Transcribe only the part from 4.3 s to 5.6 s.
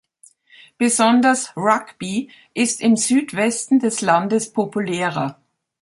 populärer.